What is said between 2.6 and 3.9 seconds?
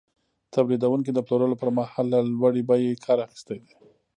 بیې کار اخیستی دی